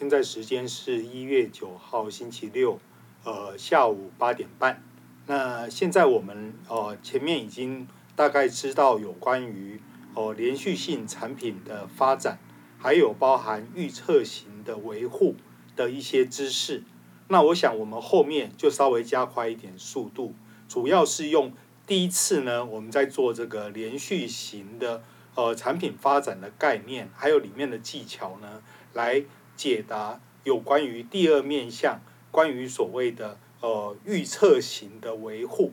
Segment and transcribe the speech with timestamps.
[0.00, 2.78] 现在时间是一月九号星期六，
[3.22, 4.82] 呃，下午八点半。
[5.26, 9.78] 那现在我们呃前面已经大概知道有关于
[10.14, 12.38] 哦、呃、连续性产品的发展，
[12.78, 15.36] 还有包含预测型的维护
[15.76, 16.82] 的一些知识。
[17.28, 20.34] 那我想我们后面就稍微加快一点速度，
[20.66, 21.52] 主要是用
[21.86, 25.02] 第一次呢，我们在做这个连续型的
[25.34, 28.62] 呃产品发展的概念，还有里面的技巧呢，
[28.94, 29.22] 来。
[29.60, 35.72] 解答有关于第二面向，关于所谓的呃预测型的维护，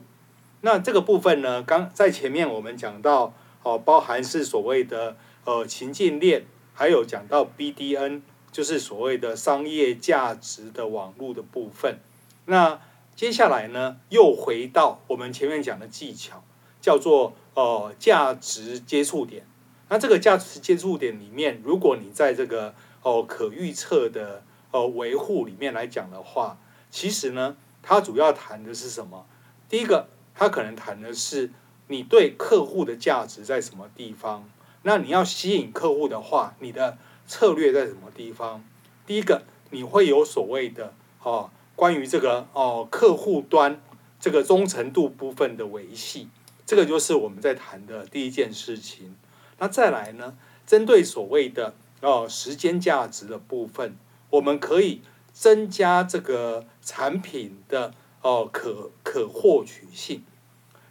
[0.60, 3.32] 那这个部分呢，刚在前面我们讲到
[3.62, 8.20] 哦，包含是所谓的呃情境链，还有讲到 BDN，
[8.52, 11.98] 就是所谓的商业价值的网络的部分。
[12.44, 12.78] 那
[13.16, 16.44] 接下来呢，又回到我们前面讲的技巧，
[16.82, 19.46] 叫做呃价值接触点。
[19.88, 26.58] 那这个价值接触点里面，如果你在这个哦，可预测的哦维护里面来讲的话，
[26.90, 29.26] 其实呢，它主要谈的是什么？
[29.68, 31.52] 第一个，它可能谈的是
[31.86, 34.50] 你对客户的价值在什么地方。
[34.82, 38.64] 那你要吸引客户的话，你的策略在什么地方？
[39.06, 43.80] 第一个，你会有所谓的哦，关于这个哦客户端
[44.18, 46.28] 这个忠诚度部分的维系，
[46.66, 49.16] 这个就是我们在谈的第一件事情。
[49.58, 51.74] 那再来呢，针对所谓的。
[52.00, 53.96] 哦，时间价值的部分，
[54.30, 60.22] 我们可以增加这个产品的哦可可获取性，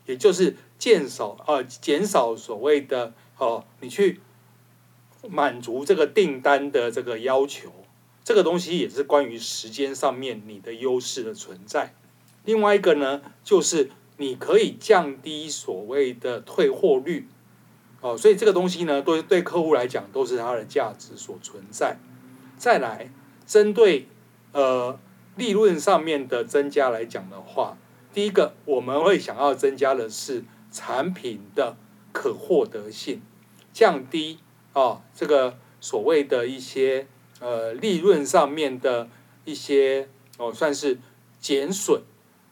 [0.06, 4.20] 也就是减少呃减少所谓的哦你去
[5.30, 7.72] 满足这个订单的这个要求，
[8.24, 11.94] 这个东西也是关于时间上面你的优势的存在。
[12.44, 17.28] 另外一个呢，就是你可以降低所谓的退货率。
[18.00, 21.98] 哦，所以这个东西呢，对对客户来讲都是它的价值所存在。
[22.56, 23.12] 再来，
[23.48, 24.08] 针对
[24.52, 25.00] 呃
[25.36, 27.76] 利润上面的增加来讲的话，
[28.14, 31.76] 第一个我们会想要增加的是产品的
[32.12, 33.22] 可获得性，
[33.74, 34.38] 降低
[34.74, 37.08] 啊、哦、这个所谓的一些
[37.40, 39.10] 呃利润上面的
[39.44, 40.08] 一些
[40.38, 41.00] 哦算是
[41.40, 42.04] 减损。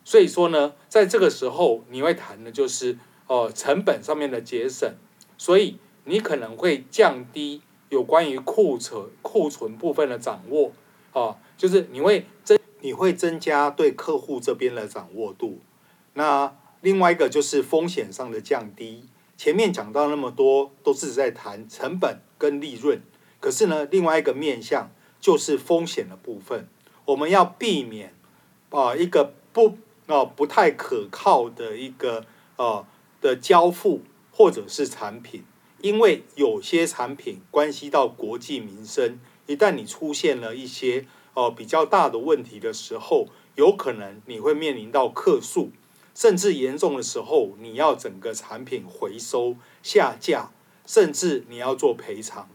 [0.04, 2.98] 所以说呢，在这个时候你会谈的就是
[3.28, 4.92] 哦成本上面的节省。
[5.38, 10.72] 所以你可能会降低有关于库存库存部分的掌握，
[11.14, 15.60] 啊，就是你会增你会增加对客户这边的掌握度。
[16.14, 19.06] 那另外一个就是风险上的降低。
[19.38, 23.02] 前面讲到那么多都是在谈成本跟利润，
[23.42, 26.70] 可是呢，另外一个面向就是风险的部分，
[27.04, 28.14] 我们要避免
[28.70, 32.26] 啊一个不啊不太可靠的一个
[32.56, 32.88] 啊
[33.20, 34.02] 的交付。
[34.38, 35.46] 或者是产品，
[35.80, 45.72] 因为有些产品关系到国计民生，一旦你出现了一些呃比较大的问题的时候，有可能你会面临到客诉，
[46.14, 50.52] 甚至严重的时候，你要整个产品回收下架，
[50.86, 52.50] 甚至你要做赔偿。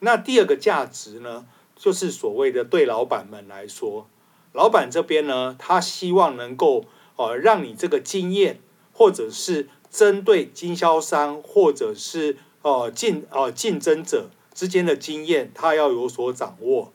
[0.00, 4.06] 那第二个价值呢，就是所谓的对老板们来说，
[4.52, 6.84] 老板这边呢，他希望能够
[7.16, 8.60] 呃让你这个经验
[8.92, 9.70] 或者是。
[9.96, 16.92] 针对经销商或者是呃竞呃竞争者之间的经验，他要有所掌握，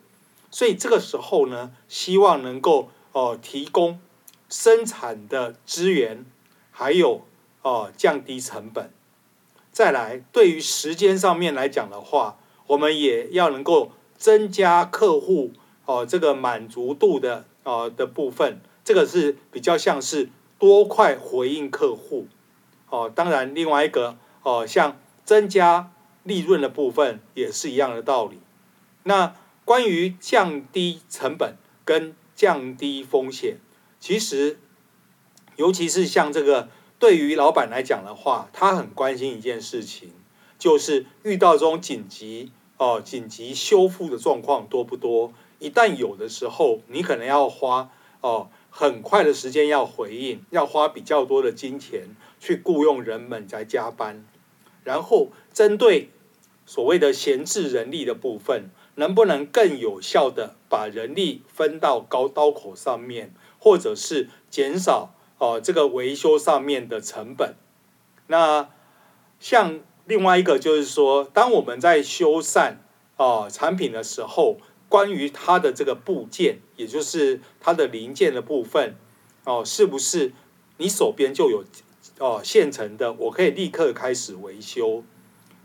[0.51, 3.99] 所以这个时候呢，希望能够呃提供
[4.49, 6.23] 生产的资源，
[6.69, 7.25] 还有
[7.63, 8.91] 呃降低成本。
[9.71, 15.53] 再来，对于时间上面来讲的话，我们也要能够增加客户
[15.85, 20.29] 哦、呃、这个满足度的呃的部分，这个是比较像是
[20.59, 22.27] 多快回应客户。
[22.91, 25.91] 哦，当然，另外一个哦，像增加
[26.23, 28.37] 利润的部分也是一样的道理。
[29.03, 29.33] 那
[29.65, 33.57] 关于降低成本跟降低风险，
[33.99, 34.59] 其实
[35.55, 36.67] 尤其是像这个
[36.99, 40.11] 对于老板来讲的话，他很关心一件事情，
[40.59, 45.31] 就是遇到这种紧急哦紧急修复的状况多不多？
[45.59, 47.89] 一旦有的时候，你可能要花
[48.19, 52.15] 哦很快的时间要回应，要花比较多的金钱。
[52.41, 54.25] 去雇佣人们在加班，
[54.83, 56.09] 然后针对
[56.65, 67.53] 所谓的闲置人力的部分，能不能更有效的把人力分到高刀口上面，或者是减少哦、这个维修上面的成本？
[68.25, 68.69] 那
[69.39, 72.77] 像另外一个就是说，当我们在修缮
[73.17, 74.57] 哦、产品的时候，
[74.89, 78.95] 关于它的这个部件，也就是它的零件的部分
[79.43, 80.33] 哦、是不是
[80.77, 81.63] 你手边就有？
[82.21, 85.03] 哦，现成的，我可以立刻开始维修。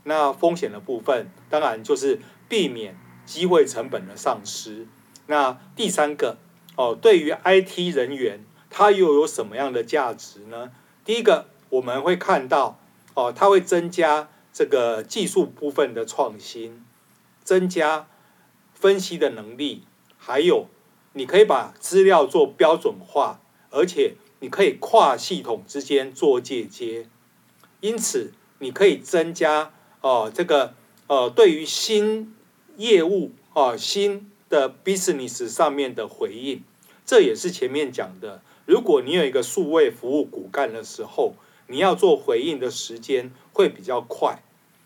[0.05, 2.19] 那风险的部分，当然就是
[2.49, 4.87] 避免机会成本的丧失。
[5.27, 6.39] 那第三个
[6.75, 10.71] 哦，对于 IT 人员，它又有什么样的价值呢？
[11.05, 12.79] 第一个，我们会看到
[13.13, 16.83] 哦，它会增加这个技术部分的创新，
[17.43, 18.07] 增加
[18.73, 19.83] 分析的能力，
[20.17, 20.67] 还有
[21.13, 27.07] 你可以把资料做标准化，而且你可以跨系统之间做借接，
[27.81, 30.73] 因此你可以增加哦这个
[31.07, 32.35] 呃对于新
[32.77, 34.31] 业务哦新。
[34.49, 36.63] 的 business 上面的回应，
[37.05, 38.41] 这也是前面讲的。
[38.65, 41.35] 如果你有一个数位服务骨干的时候，
[41.67, 44.41] 你要做回应的时间会比较快。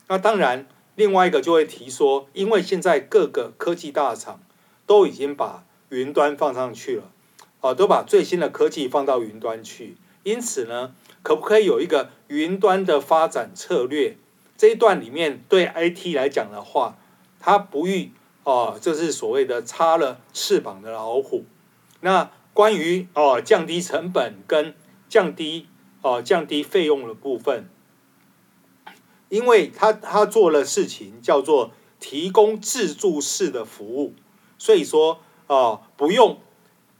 [0.08, 0.66] 那当然，
[0.96, 4.40] 另外一个就会提说，因为现在各个科技大厂
[4.84, 7.12] 都已经把云端放上去了，
[7.62, 9.96] 啊，都把最新的科技放到云端去。
[10.24, 14.18] 因此呢，可不可以有一个云端的发展策略？
[14.58, 16.98] 这一段里面对 IT 来讲的话，
[17.40, 18.12] 它不遇。
[18.44, 21.44] 哦，这是所谓的插了翅膀的老虎。
[22.00, 24.74] 那关于哦降低成本跟
[25.08, 25.68] 降低
[26.00, 27.68] 哦降低费用的部分，
[29.28, 31.70] 因为他他做了事情叫做
[32.00, 34.14] 提供自助式的服务，
[34.58, 36.40] 所以说哦不用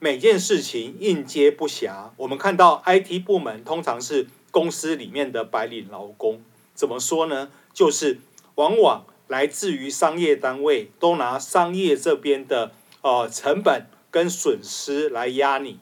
[0.04, 2.10] 每件事情应接不暇。
[2.16, 6.40] 我们看到 IT 部门通常是公司里面的白领劳工，
[6.74, 7.52] 怎么说呢？
[7.72, 8.18] 就是
[8.56, 9.04] 往往。
[9.28, 15.78] 来自于商业单位都拿商业这边的呃成本跟损失来压你。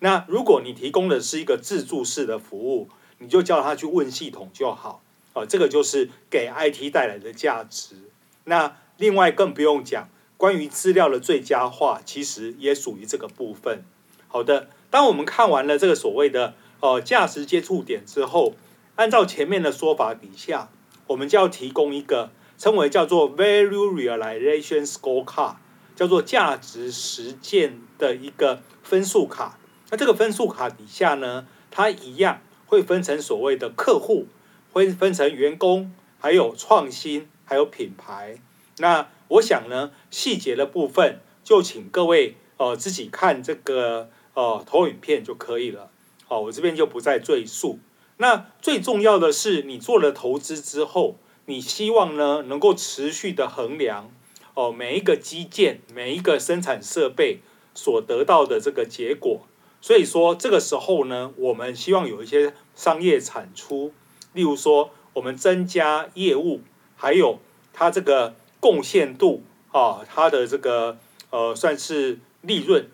[0.00, 5.02] 那如果你提供的是一个自助式的服务，你就叫他去问系统就好。
[5.32, 7.96] 哦，这个就是给 IT 带来的价值。
[8.44, 10.08] 那另外更不用讲，
[10.42, 13.84] 关于资料的最佳化，其实也属于这个部分。
[14.26, 18.56] 好的，当我们看完了这个所谓的呃价值接触点之后，
[18.96, 20.68] 按照前面的说法底下，
[21.06, 22.30] 我们就要提供一个。
[22.58, 25.54] 称为叫做 Value Realization Scorecard，
[25.94, 29.60] 叫做价值实践的一个分数卡。
[29.90, 34.26] 那这个分数卡底下呢，它一样会分成所谓的客户，
[34.72, 38.40] 会分成员工，还有创新，还有品牌。
[38.78, 45.90] 那我想呢，细节的部分就请各位呃自己看这个呃投影片就可以了。
[46.26, 47.78] 好，我这边就不再赘述。
[48.18, 51.16] 那最重要的是，你做了投资之后。
[51.46, 54.12] 你希望呢，能够持续的衡量
[54.54, 57.40] 哦，每一个基建、每一个生产设备
[57.74, 59.40] 所得到的这个结果。
[59.80, 63.92] 所以说，这个时候呢，我们希望有一些商业产出，
[64.32, 66.60] 例如说，我们增加业务，
[66.94, 67.40] 还有
[67.72, 69.42] 它这个贡献度
[69.72, 70.96] 啊，它的这个
[71.30, 72.88] 呃，算是利润。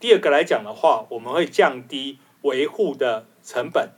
[0.00, 3.90] 第二个来讲的话，我们会降低维护的成本，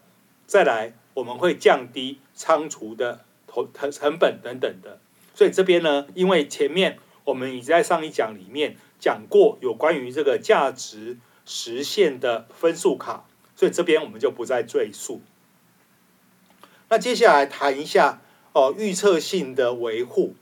[0.48, 3.68] 再来我们会降低仓储的投。
[3.92, 4.98] 成本等等的，
[5.34, 15.20] 所以这边呢，因为前面我们已经在上一讲里面讲过有关于这个价值实现的分数卡，所以这边我们就不再赘述。
[16.88, 18.20] 那接下来谈一下
[18.54, 20.34] 哦，预测性的维护，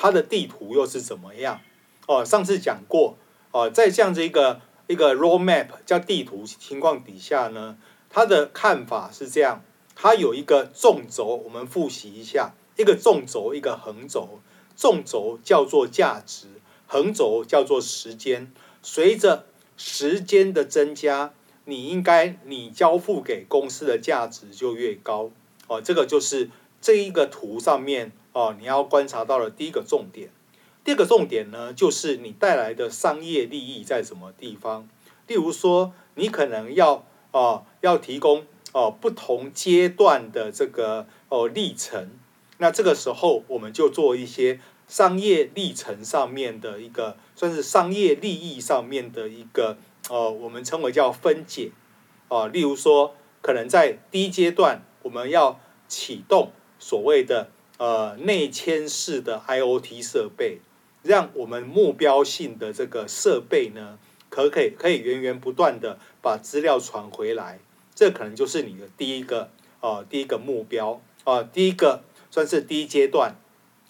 [0.00, 1.60] 它的地图又是怎么样？
[2.06, 3.18] 哦，上次讲过
[3.50, 7.76] 哦，在这样子一个一个 roadmap 叫地图情况底下呢，
[8.08, 9.64] 它的看法是这样。
[9.96, 14.38] 它有一个纵轴，我们复习一下，一个纵轴，一个横轴。
[14.76, 16.46] 纵轴叫做价值，
[16.86, 18.52] 横轴叫做时间。
[18.80, 19.46] 随着
[19.76, 21.32] 时间的增加，
[21.64, 25.32] 你应该你交付给公司的价值就越高。
[25.66, 26.48] 哦，这个就是
[26.80, 30.30] 这一个图上面哦，你要观察到的第一个重点。
[30.84, 34.88] 第二个重点呢，就是你带来的商业利益在什么地方？
[35.26, 38.46] 例如说，你可能要哦要提供。
[38.74, 42.10] 哦，不同阶段的这个哦历程，
[42.58, 49.78] 那这个时候我们就做一些商业历程上面的一个，算是商业利益上面的一个
[50.10, 51.72] 哦，我们称为叫分解
[52.28, 52.46] 哦。
[52.46, 55.58] 例如说，可能在第一阶段，我们要
[55.88, 56.52] 启动
[56.88, 60.62] 所谓的呃内嵌式的 IoT 设备，
[61.02, 63.98] 让我们目标性的这个设备呢，
[64.30, 67.58] 可可以可以源源不断的把资料传回来。
[67.94, 73.34] 这可能就是你的第一个哦，第一个目标啊，第一个算是第一阶段。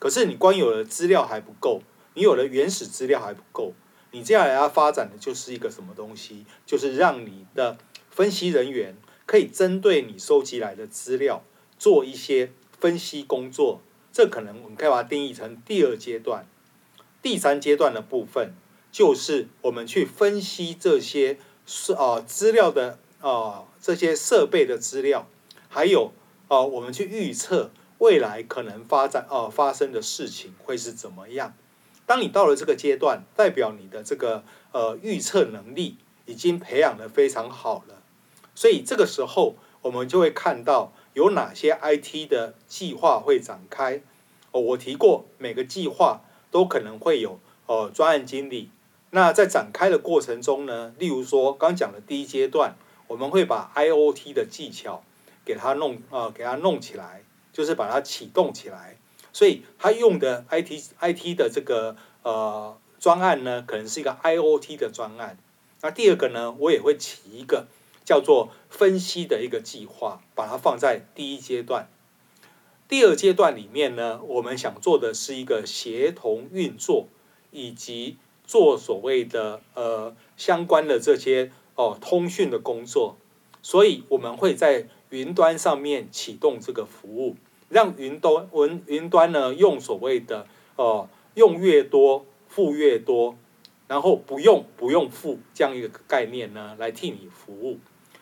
[0.00, 1.82] 可是你光有了资料还不够，
[2.14, 3.74] 你有了原始资料还不够，
[4.10, 6.44] 你接下来要发展的就是一个什么东西？
[6.66, 7.78] 就是让你的
[8.10, 11.44] 分析人员可以针对你收集来的资料
[11.78, 13.80] 做一些分析工作。
[14.12, 16.46] 这可能我们可以把它定义成第二阶段。
[17.22, 18.52] 第三阶段的部分
[18.90, 23.64] 就是我们去分析这些是啊资料的啊。
[23.80, 25.28] 这些设备的资料，
[25.68, 26.12] 还有
[26.48, 31.54] 啊，我们去预测未来可能发展啊发生的事情会是怎么样？
[32.04, 34.42] 当你到了这个阶段，代表你的这个
[34.72, 38.02] 呃预测能力已经培养的非常好了。
[38.54, 44.00] 所以这个时候，我们就会看到有哪些 IT 的计划会展开。
[44.52, 46.20] 哦，我提过，每个计划
[46.52, 48.70] 都可能会有呃专案经理。
[49.10, 52.76] 那在展开的过程中呢，例如说刚讲的第一阶段，
[53.08, 55.02] 我们会把 IoT 的技巧
[55.44, 58.96] 给它弄呃给它弄起来，就是把它启动起来。
[59.32, 65.36] 所以他用的 IT IT 的这个呃专案呢，可能是一个 IoT 的专案。
[65.80, 67.66] 那第二个呢，我也会起一个
[68.08, 71.90] 叫做分析的一个计划，把它放在第一阶段。
[72.88, 77.08] 第二阶段里面呢，我们想做的是一个协同运作，
[77.50, 83.18] 以及做所谓的呃相关的这些哦、通讯的工作。
[83.60, 87.36] 所以我们会在云端上面启动这个服务，
[87.68, 90.46] 让云端云云端呢用所谓的
[90.76, 93.36] 哦、呃、用越多付越多，
[93.86, 97.78] 然后不用不用付这样一个概念呢来替你服务。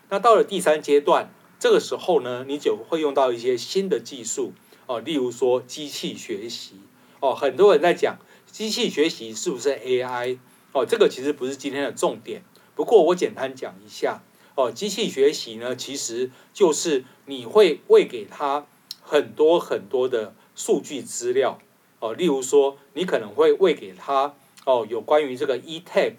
[0.08, 1.30] 那到了第三阶段。
[1.58, 4.52] 这个时候呢，你就会用到一些新的技术
[4.84, 6.74] 哦，例如说机器学习
[7.18, 10.38] 哦，很多人在讲机器学习是不是 AI
[10.72, 12.42] 哦，这个其实不是今天的重点。
[12.74, 14.22] 不过我简单讲一下
[14.54, 18.66] 哦，机器学习呢，其实就是你会喂给它
[19.00, 21.58] 很多很多的数据资料
[22.00, 24.34] 哦，例如说你可能会喂给它
[24.66, 26.16] 哦，有关于这个 eTag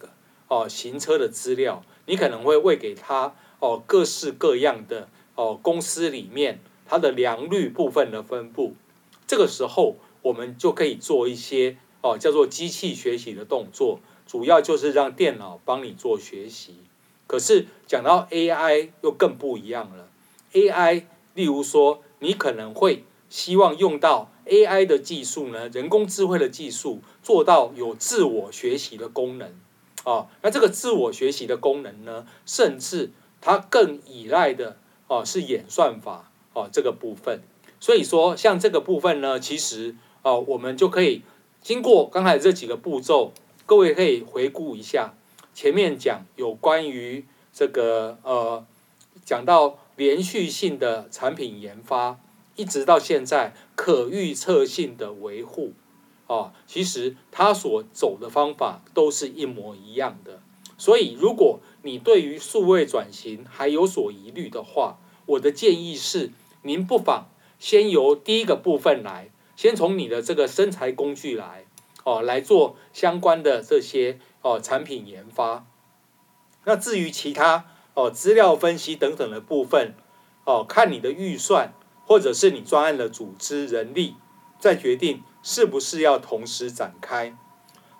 [0.48, 5.10] 哦行车的资料，你可能会喂给它哦各式各样的。
[5.36, 8.74] 哦，公司里面它的良率部分的分布，
[9.28, 16.78] 这个时候我们就可以做一些哦，叫做机器学习的动作，主要就是让电脑帮你做学习。
[17.28, 20.10] 可是讲到 AI 又更不一样了
[20.54, 21.04] ，AI，
[21.36, 29.54] 例如说你可能会希望用到 AI 的技术呢，人工智慧的技术做到有自我学习的功能
[30.04, 34.78] 哦，那这个自我学习的功能呢，甚至它更依赖的。
[35.10, 37.40] 哦，是演算法哦，这个部分，
[37.80, 41.22] 所以说像这个部分呢，其实哦，我们就可以
[41.62, 43.32] 经过刚才这几个步骤，
[43.66, 45.14] 各位可以回顾一下
[45.54, 48.66] 前面讲有关于这个呃，
[49.24, 52.20] 讲到连续性的产品研发，
[52.58, 55.72] 一直到现在可预测性的维护，
[56.28, 60.42] 哦，其实它所走的方法都是一模一样的。
[60.78, 66.32] 所以，如果你对于数位转型还有所疑虑的话，我的建议是，
[66.62, 71.66] 您不妨先由第一个部分来，先从你的这个生财工具来，
[72.04, 75.66] 哦，来做相关的这些哦产品研发。
[76.66, 77.66] 那至于其他
[77.96, 79.96] 哦资料分析等等的部分，
[80.46, 81.74] 哦，看你的预算
[82.06, 84.16] 或者是你专案的组织人力，
[84.60, 87.36] 再决定是不是要同时展开。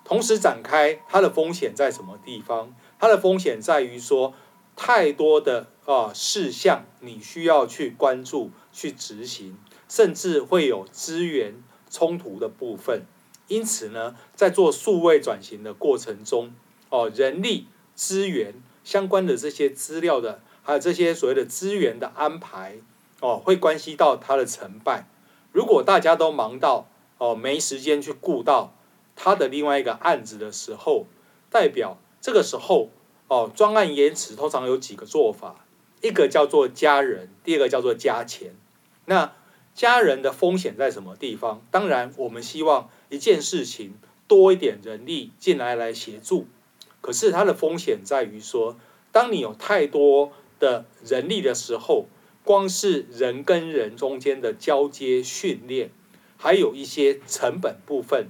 [0.08, 2.74] 同时展开，它的风险在什么地方？
[2.98, 4.32] 它的风险在于说，
[4.74, 13.02] 太多的啊事项你需要去关注、去执行，甚至会有资源冲突的部分。
[13.48, 16.54] 因此呢，在做数位转型的过程中，
[16.88, 22.76] 哦，人力资源相关的这些资料的，还有这些所谓的资源的安排，
[23.20, 25.06] 哦，会关系到它的成败。
[25.52, 26.88] 如果大家都忙到
[27.18, 28.72] 哦没时间去顾到。
[29.20, 31.06] 他的另外一个案子的时候，
[31.50, 32.90] 代表这个时候
[33.26, 35.66] 哦，专案延迟通常有几个做法，
[36.00, 38.54] 一个叫做加人，第二个叫做加钱。
[39.06, 39.32] 那
[39.74, 41.60] 加人的风险在什么地方？
[41.72, 43.94] 当然，我们希望一件事情
[44.28, 46.46] 多一点人力进来来协助，
[47.00, 48.76] 可是它的风险在于说，
[49.10, 52.06] 当你有太多的人力的时候，
[52.44, 55.90] 光是人跟人中间的交接训练，
[56.36, 58.28] 还有一些成本部分。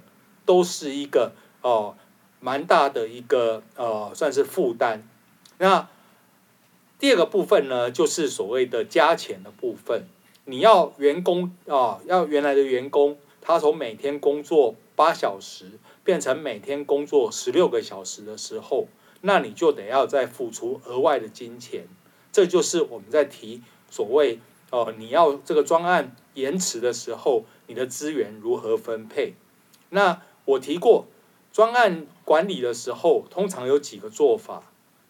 [0.48, 1.94] 都是一个哦，
[2.40, 5.06] 蛮大的一个呃，算是负担。
[5.58, 5.86] 那
[6.98, 10.06] 第二个部分呢，就是所谓的加钱的部分。
[10.46, 18.88] 你要员工啊、哦，要原来的员工，他从每天工作八小时变成每天工作十六个小时的时候，
[19.20, 21.86] 那你就得要再付出额外的金钱。
[22.32, 24.40] 这就是我们在提所谓
[24.70, 29.34] 哦，你要这个专案延迟的时候，你的资源如何分配？
[29.90, 31.04] 那我提过，
[31.52, 34.62] 专案管理的时候，通常有几个做法，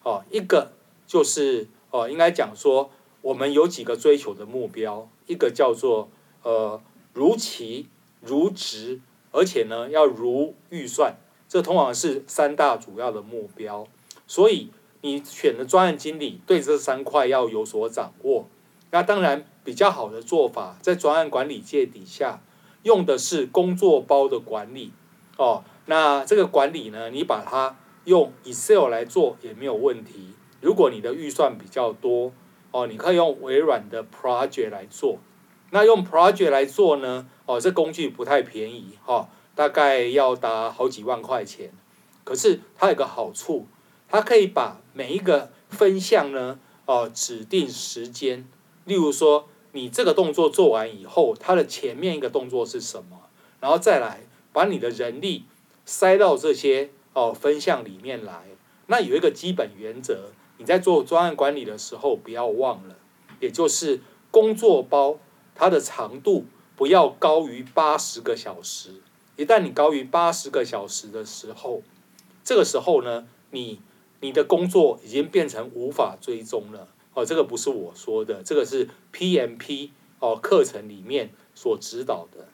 [0.03, 0.73] 哦，一个
[1.07, 2.91] 就是哦，应该讲说，
[3.21, 6.09] 我们有几个追求的目标，一个叫做
[6.43, 6.81] 呃
[7.13, 7.87] 如期
[8.19, 8.99] 如质，
[9.31, 11.15] 而且呢要如预算，
[11.47, 13.87] 这通常是三大主要的目标。
[14.27, 14.69] 所以
[14.99, 18.45] 你选的专案经理对这三块要有所掌握。
[18.91, 22.41] 那当然比较好的做法，在专案管理界底下
[22.83, 24.91] 用的是工作包的管理。
[25.39, 30.33] 哦，那这个管理呢，你把它用 Excel 来做也没有问题。
[30.59, 32.33] 如果你的预算比较多
[32.71, 35.19] 哦，你可以用微软的 Project 来做。
[35.71, 41.71] 那用 Project 来做呢，哦，这工具不太便宜哈、哦，大概要达好几万块钱。
[42.25, 43.65] 可是它有个好处，
[44.09, 48.45] 它可以把每一个分项呢，哦，指定时间。
[48.83, 53.21] 例如说，你这个动作做完以后，它的前面一个动作是什么？
[53.61, 54.19] 然后再来
[54.51, 55.43] 把你的人力
[55.85, 58.45] 塞到这些哦分项里面来。
[58.87, 62.95] 那有一个基本原则，你在做专案管理的时候不要忘了，
[63.39, 64.01] 也就是
[64.31, 65.19] 工作包
[65.53, 68.95] 它的长度不要高于八十个小时。
[69.35, 71.81] 一旦你高于八十个小时的时候，
[72.43, 73.79] 这个时候呢，你
[74.21, 77.25] 你的工作已经变成无法追踪了哦。
[77.25, 82.49] 这个不是我说的，这个是 PMP 哦课程里面所指导的。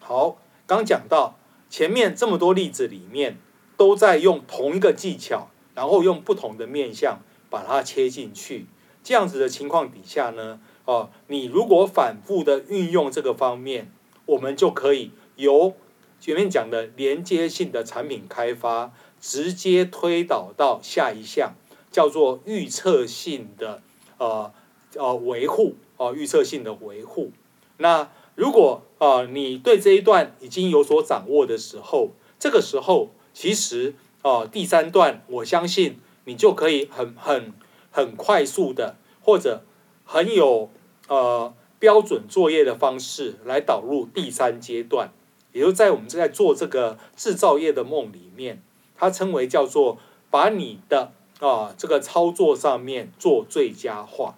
[0.00, 1.36] 好，刚讲到
[1.68, 3.38] 前面这么多例子里面，
[3.76, 8.66] 都在用同一个技巧，然后用不同的面向把它切进去。
[9.02, 13.92] 这样子的情况底下呢，哦，你如果反复的运用这个方面，
[14.26, 15.74] 我们就可以由
[16.18, 21.52] 前面讲的连接性的产品开发，直接推导到下一项，
[21.90, 23.82] 叫做预测性的
[24.16, 24.50] 呃
[24.94, 27.32] 呃维护哦，预测性的维护。
[27.76, 37.52] 那如果啊、你对这一段已经有所掌握的时候，这个时候其实啊、第三段我相信你就可以很很
[37.90, 39.62] 很快速的或者
[40.04, 40.70] 很有
[41.08, 45.12] 呃标准作业的方式来导入第三阶段。
[45.52, 48.62] 也就在我们正在做这个制造业的梦里面，
[48.96, 49.98] 它称为叫做
[50.30, 54.36] 把你的啊这个操作上面做最佳化。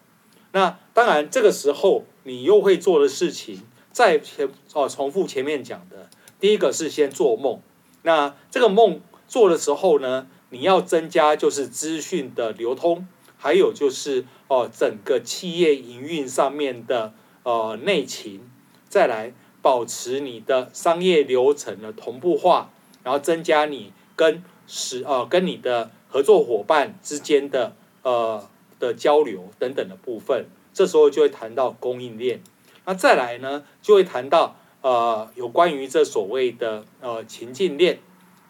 [0.53, 3.63] 那当然这个时候你又会做的事情，
[3.97, 7.63] 再前哦重复前面讲的，第一个是先做梦。
[8.03, 18.47] 那这个梦做的时候呢，你要增加就是资讯的流通，还有就是哦整个企业营运上面的呃内勤，
[18.87, 19.33] 再来。
[19.63, 22.71] 保持你的商业流程的同步化，
[23.03, 32.43] 然后增加你跟使呃跟你的合作伙伴之间的呃的交流等等的部分，这时候就会谈到供应链。
[32.87, 37.99] 那再来呢，就会谈到呃有关于这所谓的呃情境链。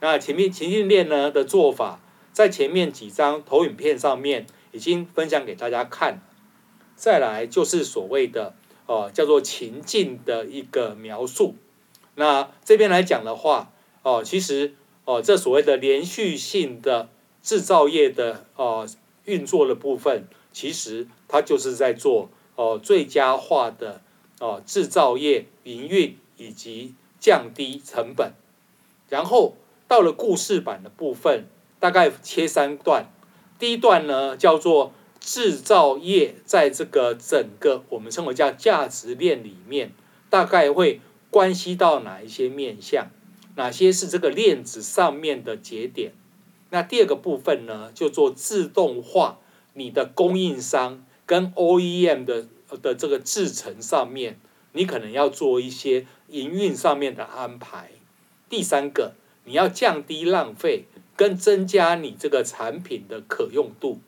[0.00, 1.98] 那前面情境链呢的做法，
[2.32, 6.20] 在前面几张投影片上面已经分享给大家看。
[6.94, 8.54] 再来就是所谓的。
[8.88, 11.56] 哦，叫做情境的一个描述。
[12.14, 13.72] 那这边来讲的话，
[14.04, 17.08] 哦，其实哦，这所谓的连续性的
[17.42, 18.86] 制造业的哦
[19.24, 24.02] 运作的部分，其实它就是在做哦最佳化的
[24.40, 28.32] 哦制造业营运以及降低成本。
[29.08, 29.56] 然后
[29.88, 31.46] 到了故事版的部分，
[31.80, 33.06] 大概切三段。
[33.58, 34.92] 第一段呢，叫做。
[35.18, 39.92] 制造业在这个整个我们称为叫价值链里面，
[40.30, 43.10] 大概会关系到哪一些面向？
[43.56, 46.12] 哪些是这个链子上面的节点？
[46.70, 49.40] 那第二个部分呢，就做自动化，
[49.72, 52.46] 你的供应商跟 OEM 的
[52.76, 54.38] 的这个制程上面，
[54.72, 57.90] 你可能要做一些营运上面的安排。
[58.48, 60.84] 第三个，你要降低浪费，
[61.16, 64.00] 跟增加你这个产品的可用度。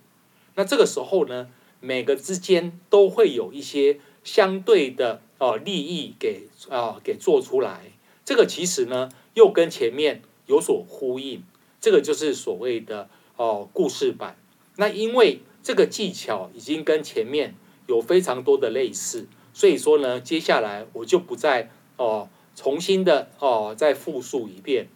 [0.55, 1.49] 那这个时候呢，
[1.81, 7.93] 每个之间都会有一些相对的哦利益给啊给做出来。
[8.25, 11.43] 这个其实呢又跟前面有所呼应。
[11.81, 14.37] 这个就是所谓的哦故事版。
[14.77, 17.55] 那因为这个技巧已经跟前面
[17.89, 24.87] 有非常多的类似，所以说呢，接下来我就不再哦重新的哦再复述一遍。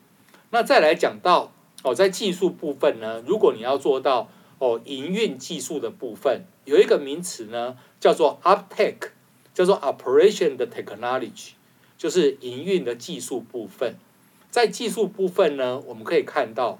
[0.50, 1.52] 那再来讲到
[1.82, 4.28] 哦在技术部分呢，如果你要做到。
[4.58, 9.08] 哦，营运技术的部分有一个名词呢，叫做 up tech，
[9.52, 11.54] 叫做 Operation 的 Technology，
[11.98, 13.96] 就是营运的技术部分。
[14.50, 16.78] 在技术部分呢，我们可以看到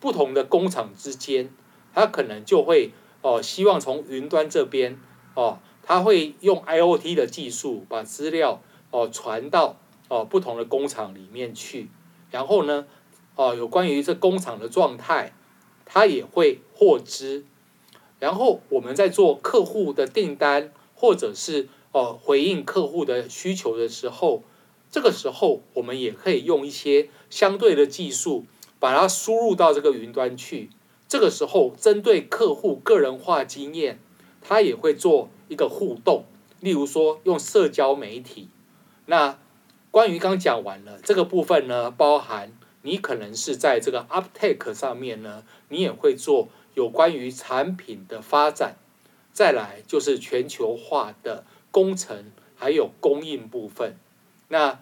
[0.00, 1.50] 不同的工厂之间，
[1.92, 4.98] 它可能就会哦，希望从云端这边
[5.38, 9.76] 哦，它会用 IoT 的技术把资料哦传到
[10.08, 11.88] 哦不同的工厂里面去，
[12.32, 12.86] 然后呢，
[13.36, 15.32] 哦有关于这工厂的状态。
[15.90, 17.46] 他也会获知，
[18.18, 24.42] 然后我们在做客户的订单，或者是哦回应客户的需求的时候，
[24.90, 28.44] 这个时候我们也可以用一些相对的技术，
[28.78, 30.68] 把它输入到这个云端去。
[31.08, 33.98] 这个时候，针对客户个人化经验，
[34.48, 36.24] 他也会做一个互动，
[36.60, 38.48] 例如说用社交媒体。
[39.04, 39.38] 那
[39.90, 48.76] 关于刚讲完了这个部分呢，包含你可能是在这个 uptake 上面呢，你也会做有关于产品的发展，
[49.34, 53.98] 再来就是全球化的工程还有供应部分。
[54.48, 54.80] 那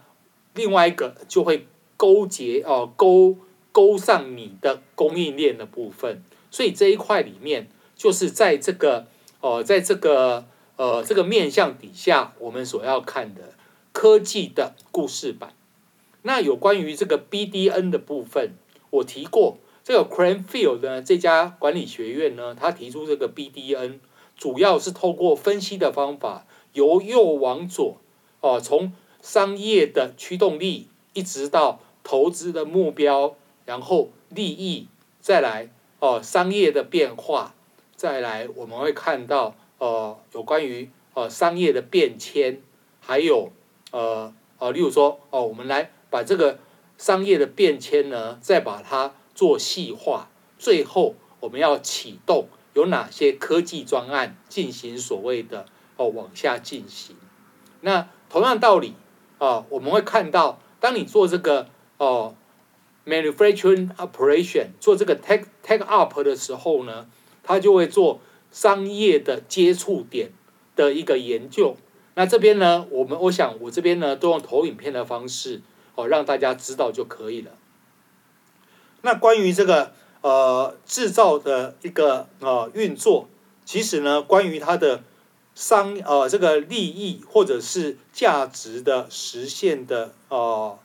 [0.54, 3.36] 另外一个就会勾结哦勾
[3.72, 9.08] 勾上你的供应链的部分，所以这一块里面就是在这个
[9.40, 10.46] 哦在这个
[10.76, 13.54] 呃这个面向底下，我们所要看的
[13.92, 15.54] 科技的故事版。
[16.22, 18.54] 那有关于这个 BDN 的部分，
[18.90, 24.00] 我提过，这个 Cranfield 呢这家管理学院呢，他提出这个 BDN，
[24.36, 27.98] 主要是透过分析的方法，由右往左，
[28.40, 34.88] 哦，从商业的驱动力，一直到投资的目标，然后利益，
[35.20, 35.70] 再来
[36.00, 37.54] 哦商业的变化，
[37.96, 42.62] 再来我们会看到呃有关于呃商业的变迁，
[43.00, 43.50] 还有
[43.90, 45.90] 呃呃例如说哦我们来。
[46.08, 46.60] 把这个
[46.96, 57.16] 商业的变迁呢，再把它做细化，最后我们要启动有哪些科技专案进行所谓的哦往下进行。
[57.80, 58.94] 那同样道理
[59.38, 62.34] 啊，我们会看到，当你做这个哦
[63.04, 67.10] manufacturing operation 做这个 take take up 的时候呢，
[67.46, 70.32] 他就会做商业的接触点
[70.74, 71.78] 的一个研究。
[72.14, 75.62] 那这边呢，我们我想我这边呢都用投影片的方式。
[75.98, 77.52] 哦，让大家知道就可以了。
[79.00, 83.30] 那关于这个呃制造的一个呃运作，
[83.64, 85.02] 其实呢，关于它的
[85.54, 90.78] 商呃这个利益或者是价值的实现的呃，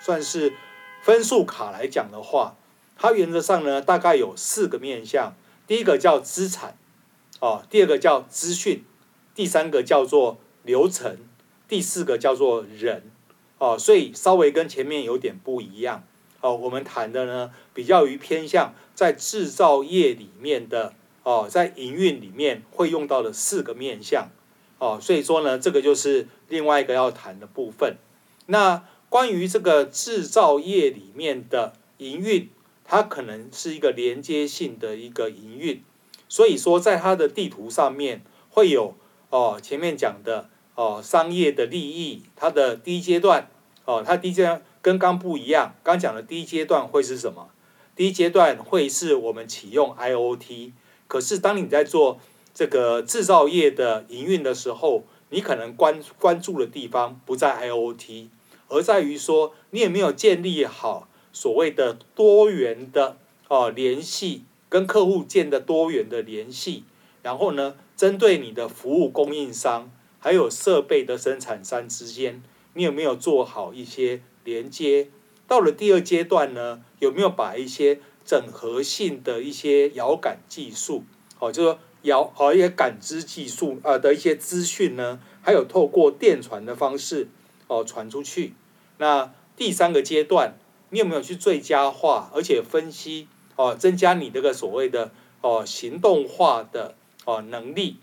[0.00, 0.52] 算是
[1.00, 2.56] 分数卡来讲的话，
[2.98, 5.32] 它原则上呢大概有四个面向。
[5.66, 6.76] 第一个叫资产，
[7.40, 8.84] 哦，第二个叫资讯，
[9.34, 11.18] 第三个叫做流程，
[11.68, 13.10] 第四个叫做人。
[13.58, 16.04] 哦，所以稍微跟前面有点不一样。
[16.42, 24.28] 哦，我们谈的呢，比较于偏向在制造业里面的哦，在营运里面会用到的四个面向。
[24.78, 27.96] 哦，所以说呢，这个就是另外一个要谈的部分。
[28.44, 32.50] 那关于这个制造业里面的营运，
[32.86, 35.82] 它可能是一个连接性的一个营运。
[36.28, 38.94] 所以说，在它的地图上面会有
[39.30, 40.48] 哦，前面讲的。
[40.78, 43.48] 哦，商业的利益，它的第一阶段，
[43.86, 45.74] 哦，它第一阶段跟刚不一样。
[45.82, 47.48] 刚讲的第一阶段会是什么？
[47.96, 50.72] 第一阶段会是我们启用 IoT。
[51.08, 52.20] 可是当你在做
[52.52, 58.28] 这个制造业的营运的时候，你可能关关注的地方不在 IoT，
[58.68, 63.18] 而在于说你有没有建立好所谓的多元的
[63.48, 66.84] 哦联系，跟客户建的多元的联系。
[67.22, 69.92] 然后呢，针对你的服务供应商。
[70.18, 75.08] 还有设备的生产商之间，你有没有做好一些连接？
[75.46, 81.04] 到了第二阶段呢，有没有把一些整合性的一些遥感技术，
[81.38, 87.28] 哦，就是说遥哦一些感知技术啊的一些资讯呢，还有透过电传的方式
[87.68, 88.54] 哦传出去？
[88.98, 90.58] 那第三个阶段，
[90.90, 96.94] 你有没有去最佳化，而且分析哦，增加你这个所谓的哦行动化的
[97.24, 97.96] 哦能力？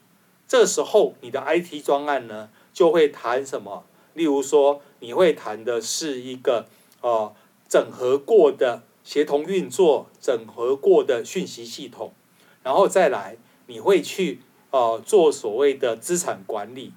[0.48, 3.86] 这时候，你的 IT 专案呢，就会谈什么？
[4.14, 6.68] 例如说，你会谈的是一个
[7.02, 7.34] 哦，
[7.68, 12.14] 整合过的协同运作，整合过的讯息系统，
[12.62, 16.94] 然后再来，你会去哦做所谓的资产管理。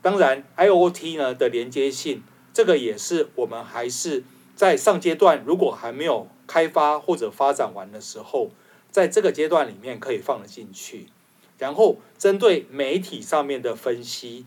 [0.00, 2.22] 当然，IoT 呢的连接性，
[2.54, 4.22] 这个也是我们还是
[4.58, 8.50] 在上阶段，如果还没有开发或者发展完的时候，
[8.90, 11.06] 在这个阶段里面可以放得进去。
[11.58, 14.46] 然后针对媒体上面的分析，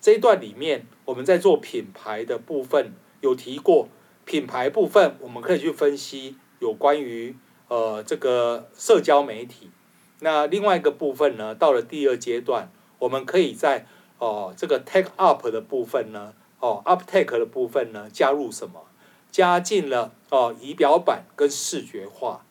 [0.00, 3.86] 这一段里面我们在做品牌的部分有提过，
[4.24, 7.36] 品牌部分我们可以去分析有关于
[7.68, 9.70] 呃这个社交媒体。
[10.18, 13.86] 那另外一个部分呢，到了第二阶段，我们可以在
[14.18, 18.86] 哦、这个 take up 的部分呢，哦 uptake 的部分呢加入什么？
[19.32, 22.46] 加进了哦仪表板跟视觉化。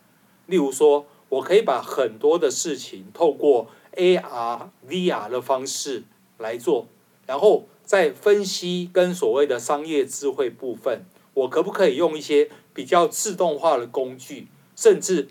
[0.48, 6.04] 例如说，我可以把很多的事情透过 AR、VR 的方式
[6.38, 6.88] 来做，
[7.26, 15.30] 然后在分析跟所谓的商业智慧部分，我可不可以用一些比较自动化的工具，甚至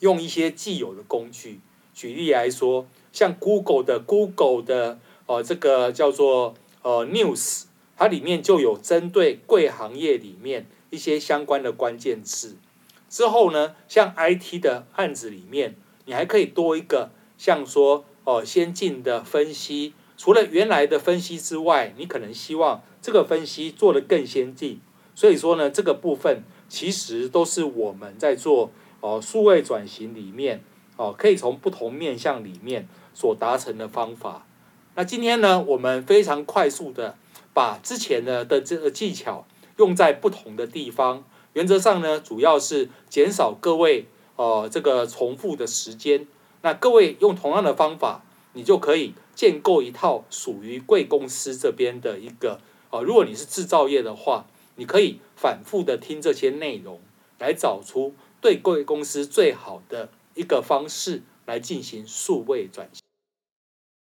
[0.00, 1.60] 用一些既有的工具？
[1.94, 7.64] 举例来说，像 Google 的 Google 的呃这个叫做呃 News，
[7.96, 12.56] 它里面就有针对贵行业里面一些相关的关键词。
[13.08, 17.10] 之后呢，像 IT 的案子里面，你还可以多一个。
[17.38, 24.80] 像说哦，先进的分析，除了原来的分析之外，你可能希望这个分析做得更先进。
[25.14, 30.62] 所以说呢，这个部分其实都是我们在做哦数位转型里面
[30.96, 34.44] 哦，可以从不同面向里面所达成的方法。
[34.96, 37.16] 那今天呢，我们非常快速的
[37.54, 39.46] 把之前的的这个技巧
[39.78, 46.26] 用在不同的地方，原则上呢，主要是减少各位呃这个重复的时间。
[46.62, 52.60] 那各位用同样的方法，你就可以建构一套属于贵公司这边的一个
[52.90, 57.00] 呃，如果你是制造业的话，你可以反复的听这些内容，
[57.38, 63.07] 来找出对贵公司最好的一个方式来进行数位转型。